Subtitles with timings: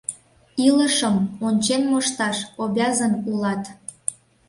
[0.67, 1.15] Илышым
[1.47, 3.63] ончен мошташ обязан улат.